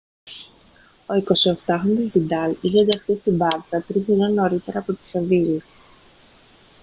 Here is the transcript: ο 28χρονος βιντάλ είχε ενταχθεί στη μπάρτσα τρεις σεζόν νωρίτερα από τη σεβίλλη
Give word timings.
ο 1.05 1.13
28χρονος 1.27 2.11
βιντάλ 2.11 2.55
είχε 2.61 2.79
ενταχθεί 2.79 3.15
στη 3.19 3.29
μπάρτσα 3.31 3.81
τρεις 3.81 4.05
σεζόν 4.05 4.33
νωρίτερα 4.33 4.79
από 4.79 4.93
τη 4.93 5.07
σεβίλλη 5.07 5.63